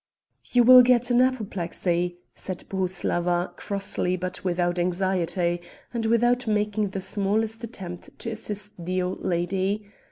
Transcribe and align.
"You 0.51 0.63
will 0.63 0.81
get 0.81 1.11
an 1.11 1.21
apoplexy," 1.21 2.17
said 2.33 2.63
Bohuslawa 2.69 3.55
crossly 3.55 4.17
but 4.17 4.43
without 4.43 4.79
anxiety, 4.79 5.61
and 5.93 6.07
without 6.07 6.47
making 6.47 6.87
the 6.89 6.99
smallest 7.01 7.63
attempt 7.63 8.09
to 8.17 8.31
assist 8.31 8.73
the 8.83 9.03
old 9.03 9.23
lady. 9.23 9.91